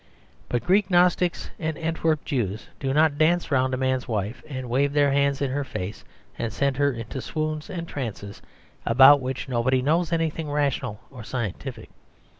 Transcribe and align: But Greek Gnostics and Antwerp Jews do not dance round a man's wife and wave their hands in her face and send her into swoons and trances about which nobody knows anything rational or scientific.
But 0.49 0.63
Greek 0.63 0.89
Gnostics 0.89 1.51
and 1.59 1.77
Antwerp 1.77 2.25
Jews 2.25 2.69
do 2.79 2.91
not 2.91 3.19
dance 3.19 3.51
round 3.51 3.75
a 3.75 3.77
man's 3.77 4.07
wife 4.07 4.41
and 4.49 4.67
wave 4.67 4.93
their 4.93 5.11
hands 5.11 5.43
in 5.43 5.51
her 5.51 5.63
face 5.63 6.03
and 6.39 6.51
send 6.51 6.77
her 6.77 6.91
into 6.91 7.21
swoons 7.21 7.69
and 7.69 7.87
trances 7.87 8.41
about 8.83 9.21
which 9.21 9.47
nobody 9.47 9.83
knows 9.83 10.11
anything 10.11 10.49
rational 10.49 11.01
or 11.11 11.23
scientific. 11.23 11.91